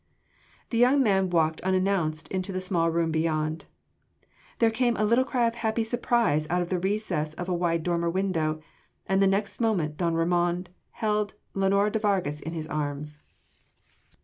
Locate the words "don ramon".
9.97-10.65